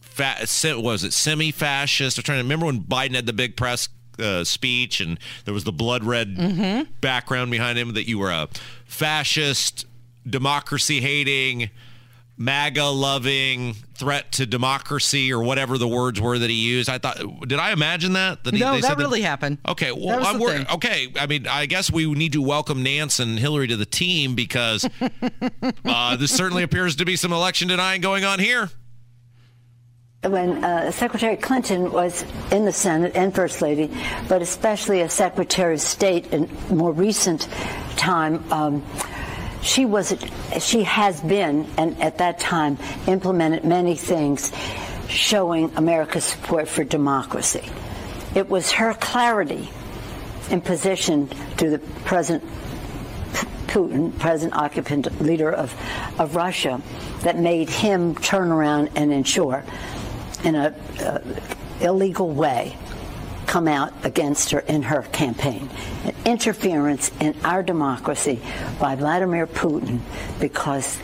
[0.00, 0.46] fa-
[0.78, 2.18] was it semi-fascist?
[2.18, 5.64] I'm trying to remember when Biden had the big press uh, speech and there was
[5.64, 6.90] the blood red Mm-hmm.
[7.00, 8.48] background behind him that you were a
[8.84, 9.86] fascist,
[10.28, 11.70] democracy hating,
[12.42, 16.88] MAGA loving threat to democracy or whatever the words were that he used.
[16.88, 18.44] I thought, did I imagine that?
[18.44, 19.58] that he- No, they that said really happened.
[19.68, 20.66] Okay, That well, was I'm the wor- thing.
[20.76, 21.12] okay.
[21.20, 24.88] I mean, I guess we need to welcome Nance and Hillary to the team because
[25.84, 28.70] uh, this certainly appears to be some election denying going on here.
[30.22, 33.90] when uh, Secretary Clinton was in the Senate and First Lady,
[34.28, 37.48] but especially as Secretary of State in more recent
[37.96, 38.82] time, um,
[39.62, 40.14] she was
[40.58, 44.52] she has been and at that time implemented many things
[45.08, 47.64] showing America's support for democracy.
[48.34, 49.68] It was her clarity
[50.50, 52.44] in position to the President
[53.66, 55.72] Putin, present occupant leader of,
[56.18, 56.80] of Russia,
[57.22, 59.64] that made him turn around and ensure,
[60.42, 61.20] in a uh,
[61.80, 62.76] illegal way,
[63.50, 65.68] come out against her in her campaign.
[66.04, 68.38] An interference in our democracy
[68.78, 69.98] by Vladimir Putin
[70.38, 70.96] because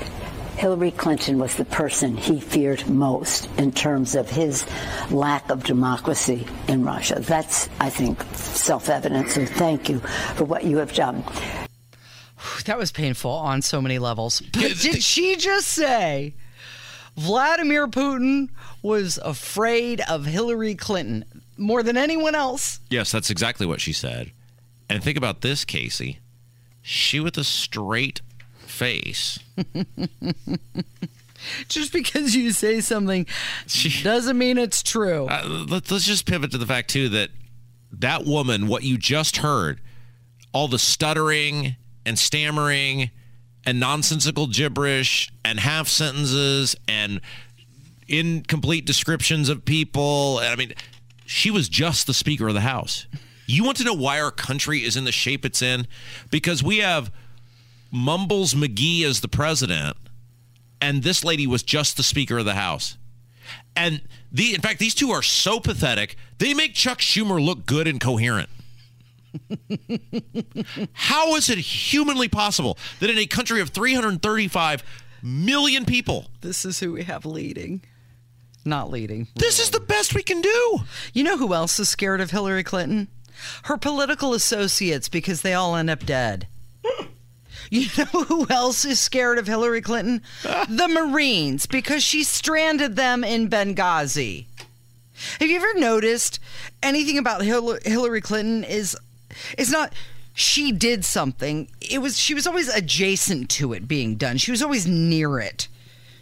[0.57, 4.65] Hillary Clinton was the person he feared most in terms of his
[5.11, 7.19] lack of democracy in Russia.
[7.19, 9.29] That's, I think, self evident.
[9.31, 9.99] So thank you
[10.37, 11.25] for what you have done.
[12.67, 14.41] That was painful on so many levels.
[14.53, 16.37] But did she just say
[17.17, 18.51] Vladimir Putin
[18.83, 21.25] was afraid of Hillary Clinton
[21.57, 22.81] more than anyone else?
[22.91, 24.33] Yes, that's exactly what she said.
[24.89, 26.21] And think about this, Casey.
[26.83, 28.21] She with a straight
[28.59, 29.39] face.
[31.69, 33.27] Just because you say something
[33.67, 35.27] she, doesn't mean it's true.
[35.27, 37.31] Uh, let, us just pivot to the fact too that
[37.93, 39.81] that woman, what you just heard,
[40.53, 43.11] all the stuttering and stammering
[43.65, 47.21] and nonsensical gibberish and half sentences and
[48.09, 50.39] incomplete descriptions of people.
[50.41, 50.73] I mean,
[51.27, 53.07] she was just the Speaker of the House.
[53.47, 55.87] You want to know why our country is in the shape it's in?
[56.31, 57.13] Because we have
[57.93, 59.97] Mumbles McGee as the president,
[60.81, 62.97] and this lady was just the Speaker of the House.
[63.77, 66.17] And the in fact, these two are so pathetic.
[66.39, 68.49] They make Chuck Schumer look good and coherent.
[70.93, 74.83] How is it humanly possible that in a country of 335
[75.23, 77.83] million people, This is who we have leading.
[78.67, 79.29] Not leading.
[79.37, 80.79] this is the best we can do?
[81.13, 83.09] You know who else is scared of Hillary Clinton?
[83.65, 86.49] Her political associates, because they all end up dead.
[87.69, 90.23] You know who else is scared of Hillary Clinton?
[90.69, 94.47] The Marines, because she stranded them in Benghazi.
[95.41, 96.39] Have you ever noticed
[96.83, 98.97] anything about Hillary Clinton is
[99.59, 99.93] is not
[100.33, 101.69] she did something.
[101.81, 104.37] It was she was always adjacent to it being done.
[104.37, 105.67] She was always near it.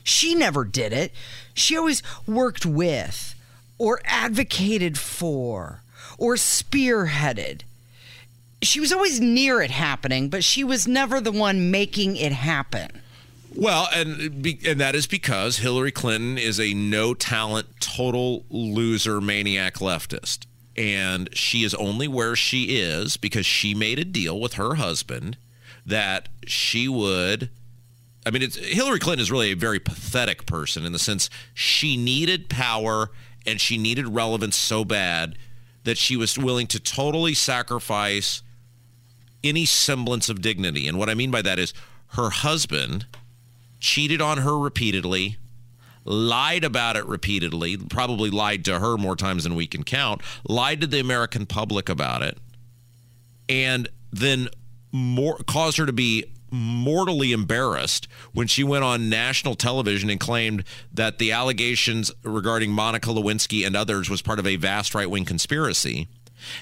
[0.04, 1.12] She never did it.
[1.54, 3.34] She always worked with
[3.78, 5.82] or advocated for
[6.16, 7.62] or spearheaded.
[8.62, 13.02] She was always near it happening, but she was never the one making it happen.
[13.56, 19.76] Well, and and that is because Hillary Clinton is a no talent, total loser, maniac
[19.76, 24.74] leftist, and she is only where she is because she made a deal with her
[24.74, 25.36] husband
[25.86, 27.50] that she would.
[28.26, 32.48] I mean, Hillary Clinton is really a very pathetic person in the sense she needed
[32.48, 33.10] power
[33.46, 35.36] and she needed relevance so bad
[35.84, 38.42] that she was willing to totally sacrifice
[39.42, 40.88] any semblance of dignity.
[40.88, 41.74] And what I mean by that is
[42.08, 43.06] her husband
[43.78, 45.36] cheated on her repeatedly,
[46.04, 50.80] lied about it repeatedly, probably lied to her more times than we can count, lied
[50.80, 52.38] to the American public about it,
[53.48, 54.48] and then
[54.90, 60.64] more caused her to be mortally embarrassed when she went on national television and claimed
[60.92, 66.08] that the allegations regarding Monica Lewinsky and others was part of a vast right-wing conspiracy.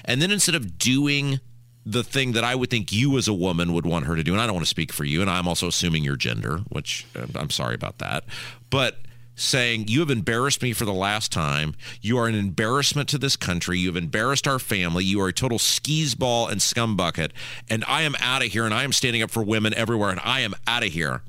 [0.03, 1.39] And then instead of doing
[1.85, 4.31] the thing that I would think you as a woman would want her to do,
[4.31, 7.05] and I don't want to speak for you, and I'm also assuming your gender, which
[7.15, 8.23] uh, I'm sorry about that,
[8.69, 8.99] but
[9.35, 11.75] saying you have embarrassed me for the last time.
[12.01, 13.79] You are an embarrassment to this country.
[13.79, 15.03] You have embarrassed our family.
[15.03, 17.31] You are a total skis ball and scumbucket.
[17.69, 18.65] and I am out of here.
[18.65, 21.21] And I am standing up for women everywhere, and I am out of here.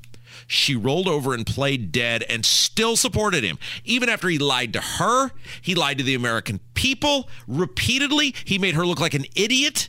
[0.47, 3.59] She rolled over and played dead and still supported him.
[3.85, 5.31] Even after he lied to her,
[5.63, 8.35] he lied to the American people repeatedly.
[8.45, 9.89] He made her look like an idiot.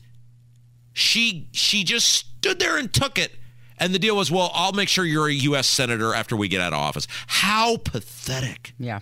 [0.93, 3.33] She she just stood there and took it.
[3.79, 5.67] And the deal was, well, I'll make sure you're a U.S.
[5.67, 7.07] senator after we get out of office.
[7.27, 8.73] How pathetic.
[8.79, 8.99] Yeah.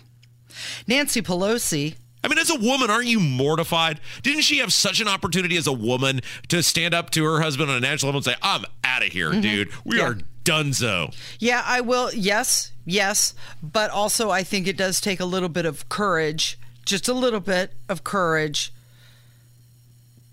[0.87, 1.95] Nancy Pelosi.
[2.23, 3.99] I mean, as a woman, aren't you mortified?
[4.21, 7.69] Didn't she have such an opportunity as a woman to stand up to her husband
[7.69, 9.41] on a national level and say, I'm out of here, mm-hmm.
[9.41, 9.69] dude.
[9.83, 10.03] We Yeah.
[10.09, 11.13] are Dunzo.
[11.39, 12.11] Yeah, I will.
[12.13, 13.33] Yes, yes.
[13.61, 17.39] But also, I think it does take a little bit of courage, just a little
[17.39, 18.71] bit of courage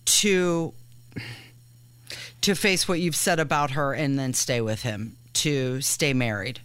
[0.05, 0.74] to
[2.42, 6.61] to face what you've said about her and then stay with him, to stay married.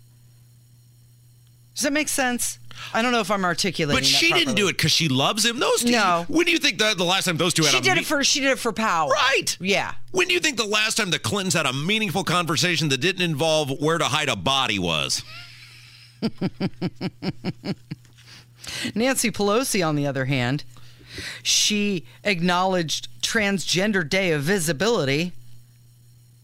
[1.75, 2.57] Does that make sense?
[2.93, 3.97] I don't know if I'm articulating.
[4.01, 5.59] But she didn't do it because she loves him.
[5.59, 5.91] Those two.
[5.91, 6.25] No.
[6.27, 8.01] When do you think the, the last time those two had She a did me-
[8.01, 9.09] it for she did it for power.
[9.11, 9.57] Right.
[9.59, 9.93] Yeah.
[10.11, 13.21] When do you think the last time the Clintons had a meaningful conversation that didn't
[13.21, 15.23] involve where to hide a body was?
[18.93, 20.63] Nancy Pelosi, on the other hand,
[21.43, 25.31] she acknowledged Transgender Day of Visibility,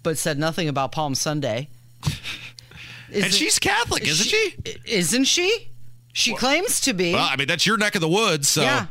[0.03, 1.69] but said nothing about Palm Sunday.
[3.13, 4.55] and she's Catholic, isn't she?
[4.85, 5.69] Isn't she?
[6.13, 7.13] She claims to be.
[7.13, 8.47] Well, I mean, that's your neck of the woods.
[8.49, 8.87] So Yeah.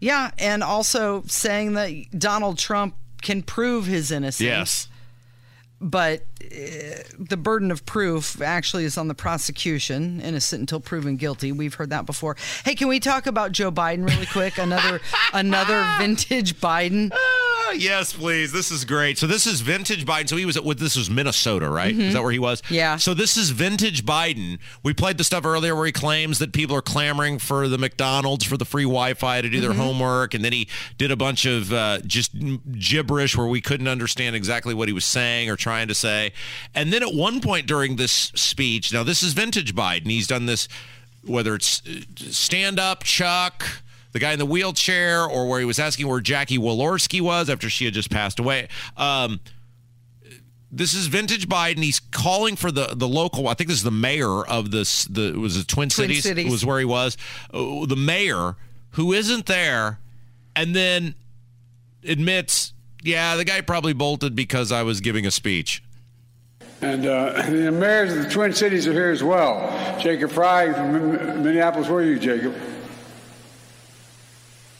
[0.00, 0.30] Yeah.
[0.38, 4.40] And also saying that Donald Trump can prove his innocence.
[4.40, 4.88] yes.
[5.80, 11.52] But uh, the burden of proof actually is on the prosecution, innocent until proven guilty.
[11.52, 12.36] We've heard that before.
[12.64, 14.58] Hey, can we talk about Joe Biden really quick?
[14.58, 15.00] Another
[15.32, 17.12] another vintage Biden.
[17.76, 18.50] Yes, please.
[18.52, 19.18] This is great.
[19.18, 20.28] So this is vintage Biden.
[20.28, 21.94] So he was at what this was Minnesota, right?
[21.94, 22.60] Is that where he was?
[22.62, 22.74] Mm-hmm.
[22.74, 22.96] Yeah.
[22.96, 24.58] So this is vintage Biden.
[24.82, 28.44] We played the stuff earlier where he claims that people are clamoring for the McDonald's
[28.44, 29.80] for the free Wi-Fi to do their Mm-hmm.
[29.80, 32.32] homework, and then he did a bunch of uh, just
[32.78, 36.32] gibberish where we couldn't understand exactly what he was saying or trying to say.
[36.74, 40.06] And then at one point during this speech, now this is vintage Biden.
[40.06, 40.68] He's done this
[41.24, 45.78] whether it's uh, stand up Chuck, the guy in the wheelchair, or where he was
[45.78, 48.68] asking where Jackie Walorski was after she had just passed away.
[48.96, 49.40] Um,
[50.70, 51.82] this is vintage Biden.
[51.82, 53.48] He's calling for the the local.
[53.48, 55.04] I think this is the mayor of this.
[55.04, 56.22] The it was the Twin, Twin Cities.
[56.22, 56.50] Cities.
[56.50, 57.16] Was where he was.
[57.52, 58.56] Uh, the mayor
[58.90, 59.98] who isn't there,
[60.56, 61.14] and then
[62.04, 65.82] admits, yeah, the guy probably bolted because I was giving a speech.
[66.80, 69.98] And uh, the mayors of the Twin Cities are here as well.
[69.98, 71.88] Jacob Fry from Minneapolis.
[71.88, 72.54] Where are you, Jacob?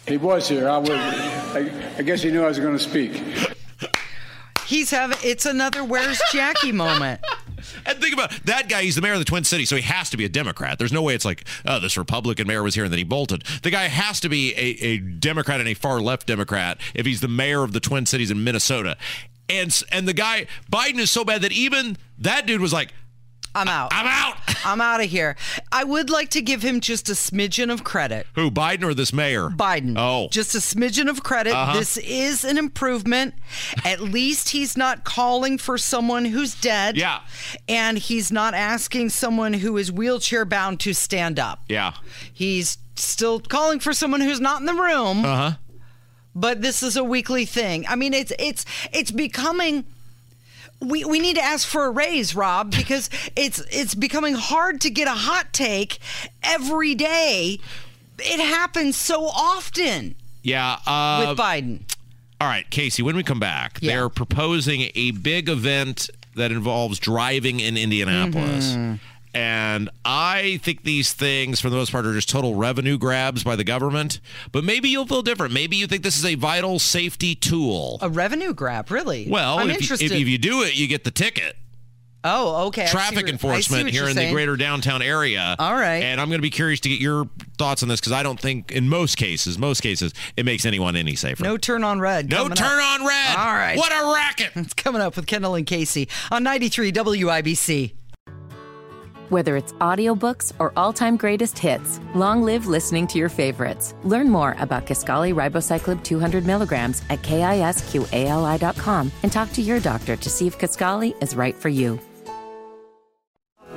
[0.09, 0.69] He was here.
[0.69, 0.91] I was.
[0.91, 3.23] I, I guess he knew I was going to speak.
[4.67, 7.21] He's having it's another where's Jackie moment.
[7.85, 8.47] And think about it.
[8.47, 8.83] that guy.
[8.83, 10.79] He's the mayor of the Twin Cities, so he has to be a Democrat.
[10.79, 13.43] There's no way it's like, oh, this Republican mayor was here and then he bolted.
[13.63, 17.21] The guy has to be a, a Democrat and a far left Democrat if he's
[17.21, 18.97] the mayor of the Twin Cities in Minnesota.
[19.49, 22.93] And and the guy Biden is so bad that even that dude was like,
[23.55, 23.89] I'm out.
[23.93, 24.37] I'm out.
[24.65, 25.37] I'm out of here.
[25.73, 28.27] I would like to give him just a smidgen of credit.
[28.35, 29.49] Who Biden or this mayor?
[29.49, 29.95] Biden.
[29.99, 31.55] Oh, Just a smidgen of credit.
[31.55, 31.79] Uh-huh.
[31.79, 33.35] This is an improvement.
[33.85, 36.97] At least he's not calling for someone who's dead.
[36.97, 37.21] Yeah.
[37.69, 41.61] And he's not asking someone who is wheelchair bound to stand up.
[41.69, 41.95] yeah.
[42.33, 45.25] He's still calling for someone who's not in the room.
[45.25, 45.53] Uh huh.
[46.35, 47.85] but this is a weekly thing.
[47.89, 49.85] I mean, it's it's it's becoming.
[50.81, 54.91] We, we need to ask for a raise, Rob, because it's it's becoming hard to
[54.91, 55.99] get a hot take
[56.43, 57.59] every day.
[58.21, 60.79] It happens so often Yeah.
[60.87, 61.81] Uh, with Biden.
[62.41, 63.93] All right, Casey, when we come back, Yeah.
[63.97, 68.73] they're proposing a big event that involves driving in Indianapolis.
[68.73, 68.95] Mm-hmm.
[69.35, 73.57] And I think these things, for the most part, are just total revenue grabs by
[73.57, 74.21] the government.
[74.53, 75.53] But maybe you'll feel different.
[75.53, 77.99] Maybe you think this is a vital safety tool.
[78.01, 79.27] A revenue grab, really?
[79.29, 80.13] well, I'm if you, interested.
[80.13, 81.57] if, if you do it, you get the ticket.
[82.25, 82.87] oh, okay.
[82.89, 84.29] Traffic what- I see enforcement here in saying.
[84.29, 85.55] the greater downtown area.
[85.59, 86.03] All right.
[86.03, 88.41] And I'm going to be curious to get your thoughts on this because I don't
[88.41, 91.45] think, in most cases, most cases, it makes anyone any safer.
[91.45, 92.29] No turn on red.
[92.31, 93.01] No turn up.
[93.01, 93.37] on red.
[93.37, 93.77] All right.
[93.77, 94.51] What a racket.
[94.57, 97.95] It's coming up with Kendall and Casey on 93 WIBC.
[99.29, 103.95] Whether it's audiobooks or all-time greatest hits, long live listening to your favorites.
[104.03, 110.31] Learn more about Kisqali Ribociclib 200 milligrams at kisqali.com and talk to your doctor to
[110.31, 112.01] see if Kisqali is right for you.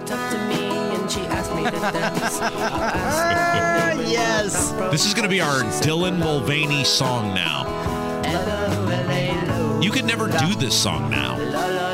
[0.05, 2.39] Talk to me and she asked me to dance.
[2.41, 4.71] Ah, yes.
[4.89, 7.67] This is going to be our Dylan Mulvaney song now.
[9.81, 11.37] You could never do this song now.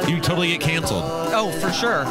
[0.08, 1.02] You totally get canceled.
[1.04, 2.06] Oh, for sure.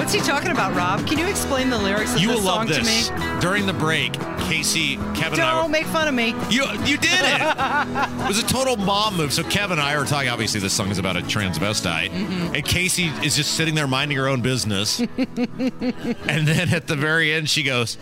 [0.00, 1.06] What's he talking about, Rob?
[1.06, 3.08] Can you explain the lyrics of You this will song love this.
[3.08, 3.40] to me?
[3.40, 6.28] During the break, Casey, Kevin, and I Don't were, make fun of me.
[6.48, 7.40] you you did it.
[8.22, 9.30] it was a total mom move.
[9.30, 10.30] So Kevin and I are talking.
[10.30, 12.54] Obviously, this song is about a transvestite, Mm-hmm.
[12.54, 15.00] and Casey is just sitting there minding her own business.
[15.18, 17.98] and then at the very end, she goes,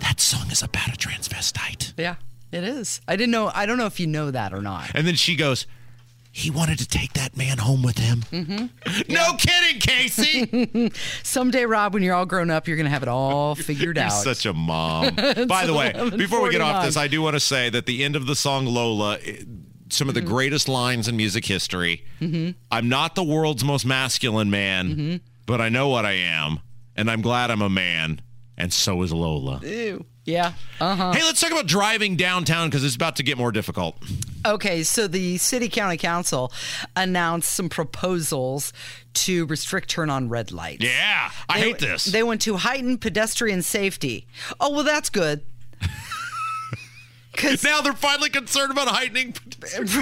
[0.00, 2.16] "That song is about a transvestite." Yeah,
[2.52, 3.00] it is.
[3.08, 3.50] I didn't know.
[3.54, 4.90] I don't know if you know that or not.
[4.94, 5.66] And then she goes,
[6.38, 8.66] "He wanted to take that man home with him." Mm-hmm.
[9.12, 10.92] No kidding, Casey.
[11.22, 14.10] Someday, Rob, when you're all grown up, you're going to have it all figured out.
[14.10, 15.14] such a mom.
[15.14, 18.04] By the way, before we get off this, I do want to say that the
[18.04, 19.18] end of the song Lola,
[19.88, 22.04] some of the greatest lines in music history.
[22.20, 22.54] Mhm.
[22.70, 25.20] I'm not the world's most masculine man, Mhm.
[25.46, 26.58] but I know what I am,
[26.96, 28.20] and I'm glad I'm a man,
[28.58, 29.60] and so is Lola.
[29.64, 30.04] Ew.
[30.26, 30.52] Yeah.
[30.80, 31.12] Uh huh.
[31.12, 33.96] Hey, let's talk about driving downtown because it's about to get more difficult.
[34.44, 36.52] Okay, so the city county council
[36.96, 38.72] announced some proposals
[39.14, 40.84] to restrict turn on red lights.
[40.84, 42.04] Yeah, I They- hate this.
[42.06, 44.26] They want to heighten pedestrian safety.
[44.60, 45.42] Oh, well, that's good.
[47.64, 49.34] now they're finally concerned about heightening.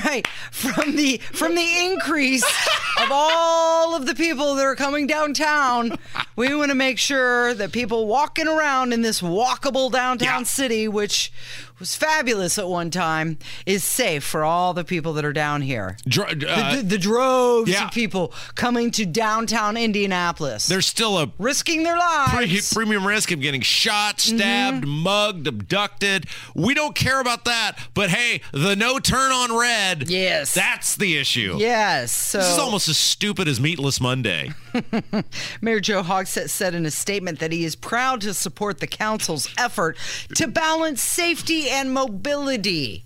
[0.07, 2.45] Right from the from the increase
[3.01, 5.97] of all of the people that are coming downtown,
[6.37, 11.33] we want to make sure that people walking around in this walkable downtown city, which
[11.79, 15.97] was fabulous at one time, is safe for all the people that are down here.
[16.07, 17.87] Dr- The- uh, the, the droves yeah.
[17.87, 20.67] of people coming to downtown Indianapolis.
[20.67, 22.73] There's still a risking their lives.
[22.73, 26.27] pre- premium risk of getting shot, stabbed, mugged, abducted.
[26.55, 27.79] We don't care about that.
[27.95, 30.09] But hey, the no turn on red.
[30.09, 30.55] Yes.
[30.55, 31.57] That's the issue.
[31.59, 32.13] Yes.
[32.13, 34.53] So This is almost as stupid as Meatless Monday.
[35.61, 39.49] Mayor Joe Hogsett said in a statement that he is proud to support the council's
[39.59, 39.97] effort
[40.35, 43.05] to balance safety and mobility.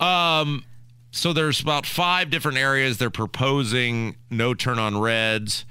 [0.00, 0.64] Um,
[1.10, 5.64] so there's about five different areas they're proposing no turn on reds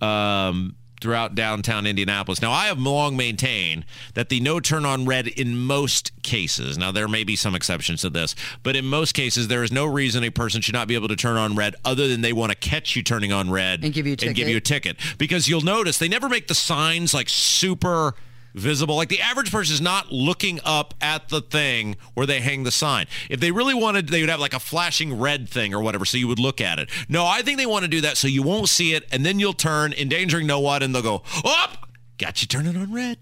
[0.00, 2.42] um, throughout downtown Indianapolis.
[2.42, 3.84] Now, I have long maintained
[4.14, 8.02] that the no turn on red in most cases, now there may be some exceptions
[8.02, 10.94] to this, but in most cases, there is no reason a person should not be
[10.94, 13.84] able to turn on red other than they want to catch you turning on red
[13.84, 14.96] And give you a and give you a ticket.
[15.18, 18.14] Because you'll notice they never make the signs like super
[18.54, 18.96] visible.
[18.96, 22.70] Like the average person is not looking up at the thing where they hang the
[22.70, 23.06] sign.
[23.28, 26.16] If they really wanted, they would have like a flashing red thing or whatever, so
[26.18, 26.90] you would look at it.
[27.08, 29.38] No, I think they want to do that so you won't see it, and then
[29.38, 33.18] you'll turn, endangering no one, and they'll go, up, got you turning on red.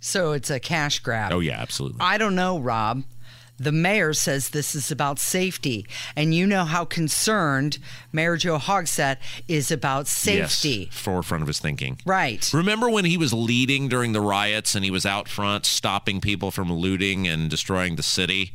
[0.00, 1.32] So it's a cash grab.
[1.32, 1.98] Oh, yeah, absolutely.
[2.00, 3.02] I don't know, Rob.
[3.60, 5.86] The mayor says this is about safety.
[6.16, 7.78] And you know how concerned
[8.10, 10.88] Mayor Joe Hogsett is about safety.
[10.90, 11.98] Yes, forefront of his thinking.
[12.06, 12.50] Right.
[12.54, 16.50] Remember when he was leading during the riots and he was out front stopping people
[16.50, 18.54] from looting and destroying the city?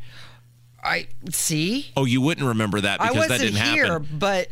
[0.83, 1.91] I see.
[1.95, 4.07] Oh, you wouldn't remember that because that didn't here, happen.
[4.11, 4.49] but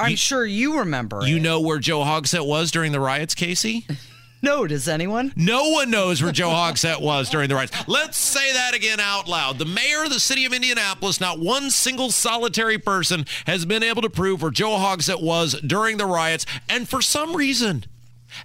[0.00, 1.20] I'm sure you remember.
[1.24, 1.42] You it.
[1.42, 3.86] know where Joe Hogsett was during the riots, Casey?
[4.42, 5.32] No, does anyone?
[5.34, 7.72] No one knows where Joe Hogsett was during the riots.
[7.88, 9.58] Let's say that again out loud.
[9.58, 14.02] The mayor of the city of Indianapolis, not one single solitary person has been able
[14.02, 16.46] to prove where Joe Hogsett was during the riots.
[16.68, 17.84] And for some reason,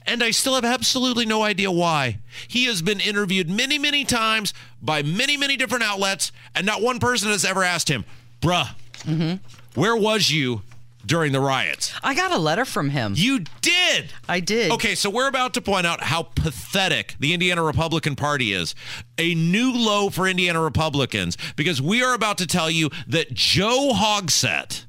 [0.06, 4.54] and I still have absolutely no idea why, he has been interviewed many, many times
[4.82, 8.06] by many, many different outlets, and not one person has ever asked him,
[8.42, 8.70] bruh,
[9.04, 9.80] mm-hmm.
[9.80, 10.62] where was you
[11.06, 11.94] during the riots?
[12.04, 13.14] I got a letter from him.
[13.16, 14.14] You did.
[14.28, 14.72] I did.
[14.72, 18.76] Okay, so we're about to point out how pathetic the Indiana Republican Party is.
[19.18, 23.92] A new low for Indiana Republicans because we are about to tell you that Joe
[23.94, 24.86] Hogsett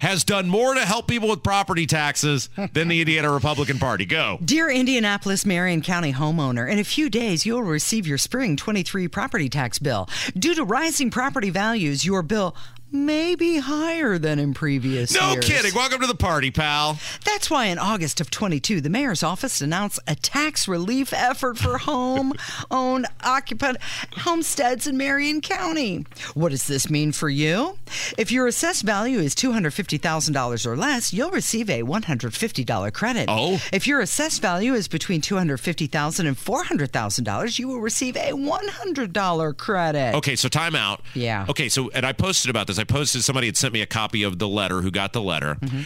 [0.00, 4.04] has done more to help people with property taxes than the Indiana Republican Party.
[4.04, 4.38] Go.
[4.44, 9.48] Dear Indianapolis Marion County homeowner, in a few days you'll receive your spring 23 property
[9.48, 10.08] tax bill.
[10.36, 12.56] Due to rising property values, your bill
[12.92, 15.48] may be higher than in previous No years.
[15.48, 15.74] No kidding.
[15.74, 16.98] Welcome to the party, pal.
[17.24, 21.78] That's why in August of 22, the mayor's office announced a tax relief effort for
[21.82, 22.34] home
[22.70, 23.78] owned occupant
[24.18, 26.04] homesteads in Marion County.
[26.34, 27.78] What does this mean for you?
[28.18, 33.26] If your assessed value is $250,000 or less, you'll receive a $150 credit.
[33.28, 33.60] Oh.
[33.72, 40.14] If your assessed value is between $250,000 and $400,000, you will receive a $100 credit.
[40.16, 41.00] Okay, so time out.
[41.14, 41.46] Yeah.
[41.48, 42.81] Okay, so and I posted about this.
[42.82, 45.54] I posted somebody had sent me a copy of the letter who got the letter.
[45.54, 45.82] Mm-hmm.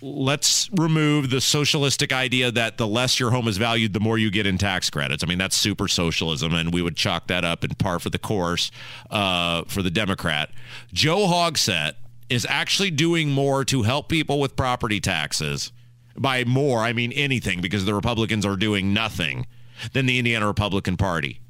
[0.00, 4.30] Let's remove the socialistic idea that the less your home is valued, the more you
[4.30, 5.22] get in tax credits.
[5.22, 8.18] I mean, that's super socialism, and we would chalk that up in par for the
[8.18, 8.70] course
[9.10, 10.50] uh, for the Democrat.
[10.94, 11.92] Joe Hogsett
[12.30, 15.72] is actually doing more to help people with property taxes.
[16.16, 19.46] By more, I mean anything, because the Republicans are doing nothing
[19.92, 21.40] than the Indiana Republican Party.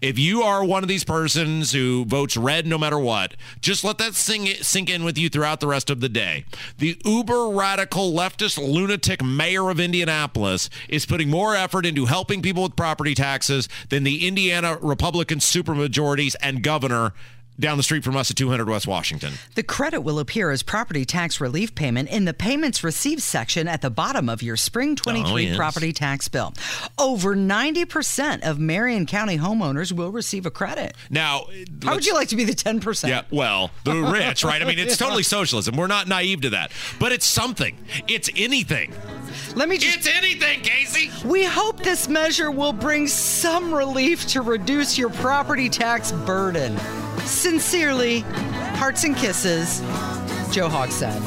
[0.00, 3.98] If you are one of these persons who votes red no matter what, just let
[3.98, 6.44] that sing, sink in with you throughout the rest of the day.
[6.78, 12.62] The uber radical leftist lunatic mayor of Indianapolis is putting more effort into helping people
[12.62, 17.12] with property taxes than the Indiana Republican supermajorities and governor
[17.60, 19.34] down the street from us at 200 West Washington.
[19.54, 23.82] The credit will appear as property tax relief payment in the payments received section at
[23.82, 25.56] the bottom of your spring 23 Oh, yes.
[25.56, 26.54] property tax bill.
[26.98, 30.96] Over 90% of Marion County homeowners will receive a credit.
[31.10, 31.46] Now,
[31.84, 33.08] How would you like to be the 10%?
[33.08, 34.60] Yeah, well, the rich, right?
[34.60, 35.76] I mean, it's totally socialism.
[35.76, 36.72] We're not naive to that.
[36.98, 37.76] But it's something.
[38.08, 38.92] It's anything.
[39.54, 41.10] Let me just It's anything, Casey.
[41.26, 46.78] We hope this measure will bring some relief to reduce your property tax burden.
[47.24, 48.24] Sincerely,
[48.82, 49.80] Hearts and kisses,
[50.52, 51.22] Joe Hogshead.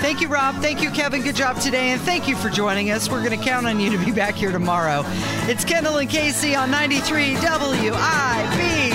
[0.00, 0.56] Thank you, Rob.
[0.56, 1.22] Thank you, Kevin.
[1.22, 1.90] Good job today.
[1.90, 3.08] And thank you for joining us.
[3.08, 5.04] We're going to count on you to be back here tomorrow.
[5.46, 8.88] It's Kendall and Casey on 93 WIB.